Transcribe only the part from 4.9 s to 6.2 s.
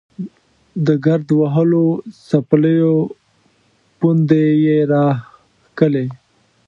راښکلې.